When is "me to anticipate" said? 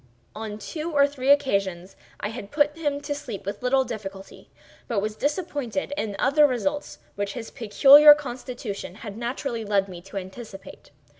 9.87-10.89